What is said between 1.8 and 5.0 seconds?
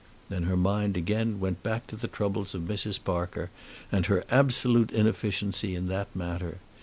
to the troubles of Mrs. Parker, and her absolute